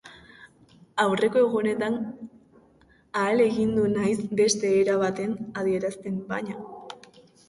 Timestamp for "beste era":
4.39-4.97